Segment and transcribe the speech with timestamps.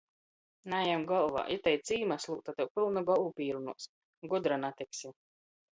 [0.73, 1.43] Najem golvā!
[1.57, 3.91] Itei cīma slūta tev pylnu golvu pīrunuos,
[4.35, 5.19] gudra natiksi.